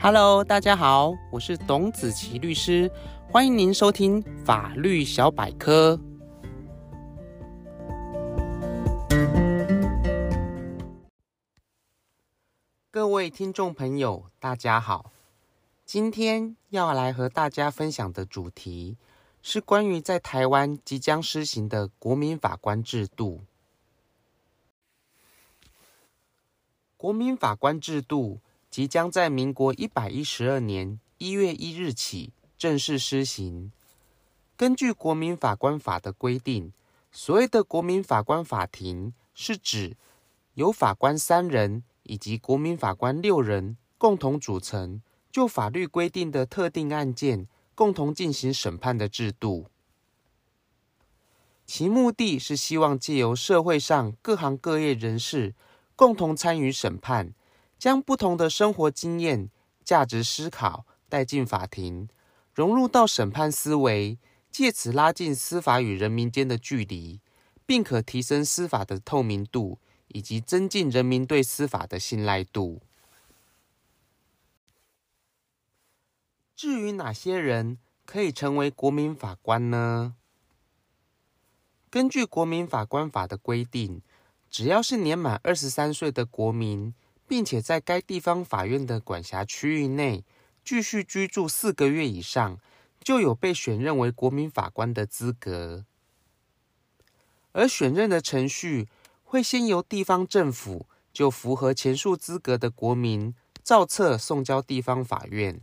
[0.00, 2.88] Hello，大家好，我是董子琪律师，
[3.32, 5.98] 欢迎您收听法律小百科。
[12.92, 15.10] 各位听众朋友，大家好，
[15.84, 18.96] 今天要来和大家分享的主题
[19.42, 23.40] 是关于在台湾即将施行的国民法官制度。
[26.96, 28.38] 国民法官制度。
[28.78, 33.72] 即将在民国一百一十二年一月一日起正式施行。
[34.56, 36.72] 根据《国民法官法》的规定，
[37.10, 39.96] 所谓的国民法官法庭，是指
[40.54, 49.66] 由法官三人以及国民法官六人共同组成，就法律规定的特定案件共同进行审判的制度。
[51.66, 55.56] 其目的是希望借由社会上各行各业人士
[55.96, 57.34] 共同参与审判。
[57.78, 59.50] 将不同的生活经验、
[59.84, 62.08] 价值思考带进法庭，
[62.52, 64.18] 融入到审判思维，
[64.50, 67.20] 借此拉近司法与人民间的距离，
[67.64, 72.82] 并可提升司法的透明度，以及增进人民对司法的信赖度。
[76.56, 80.16] 至于哪些人可以成为国民法官呢？
[81.88, 84.02] 根据《国民法官法》的规定，
[84.50, 86.92] 只要是年满二十三岁的国民。
[87.28, 90.24] 并且在该地方法院的管辖区域内
[90.64, 92.58] 继续居住四个月以上，
[93.00, 95.84] 就有被选任为国民法官的资格。
[97.52, 98.88] 而选任的程序
[99.24, 105.60] 会先由地方政府就符合前述资格的国民造册送交地方法院。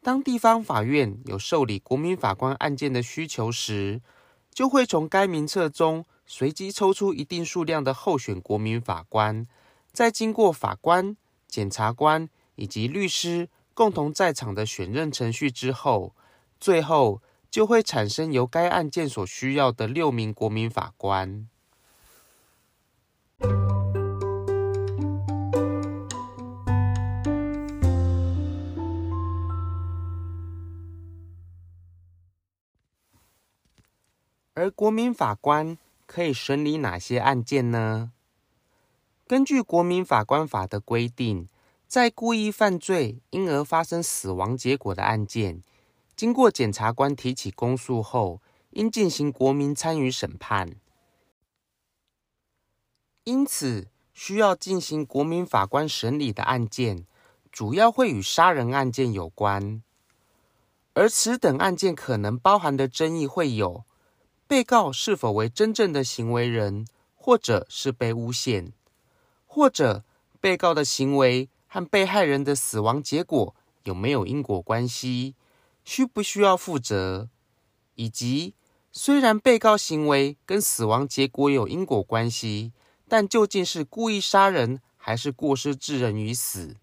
[0.00, 4.00] 当地方法院有受理国民法官案件的需求时，
[4.52, 9.46] 就会从该名册中随机抽出一定数量的候选国民法官。
[9.98, 11.16] 在经过法官、
[11.48, 16.14] 检察官以及律师共同在场的选任程序之后，
[16.60, 21.48] 最后就会产生由该案件所需要的六名国民法官。
[34.54, 38.12] 而国民法官可以审理哪些案件呢？
[39.28, 41.50] 根据《国民法官法》的规定，
[41.86, 45.62] 在故意犯罪因而发生死亡结果的案件，
[46.16, 48.40] 经过检察官提起公诉后，
[48.70, 50.76] 应进行国民参与审判。
[53.24, 57.04] 因此，需要进行国民法官审理的案件，
[57.52, 59.82] 主要会与杀人案件有关。
[60.94, 63.84] 而此等案件可能包含的争议会有：
[64.46, 68.72] 被告是否为真正的行为人，或者是被诬陷。
[69.50, 70.04] 或者
[70.40, 75.34] 被告的行为和被害人的死亡结果有没有因果关系？
[75.84, 77.28] 需不需要负责？
[77.94, 78.54] 以及
[78.92, 82.72] 虽然被告行为跟死亡结果有因果关系，
[83.08, 86.76] 但究竟是故意杀人还是过失致人于死？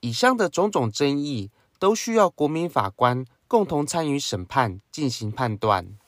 [0.00, 5.98] 以上的种种争议都需要国民法官共同参与审判进行判断。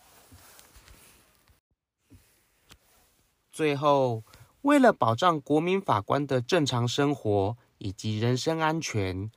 [3.51, 4.23] 最后。
[4.67, 9.31] 为了保障国民法官的正常生活以及人身安全，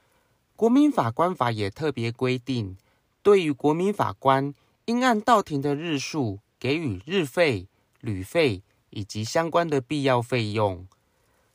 [0.56, 2.76] 国民法官法也特别规定，
[3.22, 7.68] 对于国民法官应按到庭的日数给予日费、
[8.02, 10.88] 旅费以及相关的必要费用。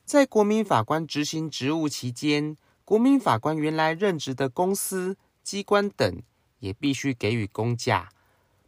[0.05, 2.55] 在国民法官执行职务期间，
[2.85, 6.21] 国民法官原来任职的公司、机关等
[6.59, 8.07] 也必须给予公假，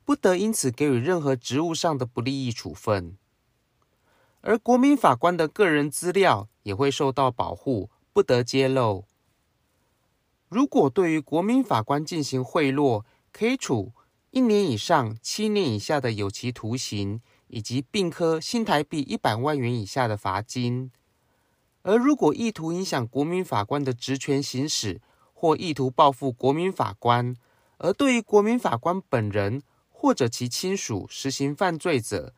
[0.04, 3.16] 不得因此给予任何职务上的不利益处分。
[4.48, 9.04] 而国民法官的个人资料也会受到保护，不得揭露。
[10.48, 13.04] 如果对于国民法官进行贿赂，
[13.34, 13.92] 可以处
[14.32, 20.94] 一年以上七年以下的有期徒刑，以及并科新台币一百万元以下的罚金。
[21.82, 25.02] 而如果意图影响国民法官的职权行使，
[25.34, 27.36] 或意图报复国民法官，
[27.80, 32.34] 而对于国民法官本人或者其亲属实行犯罪者，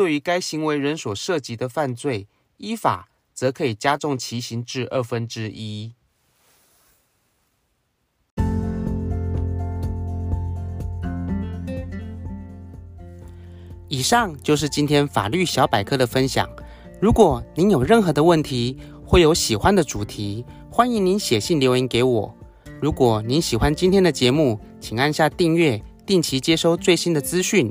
[0.00, 2.26] 对于该行为人所涉及的犯罪，
[2.56, 5.92] 依法则可以加重其刑至二分之一。
[13.88, 16.48] 以上就是今天法律小百科的分享。
[16.98, 22.34] 如果您有任何的问题，或有喜欢的主题，欢迎您写信留言给我。
[22.80, 27.70] 如果您喜欢今天的节目，请按下订阅，定期接收最新的资讯。